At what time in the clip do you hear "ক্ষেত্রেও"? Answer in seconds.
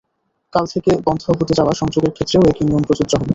2.13-2.43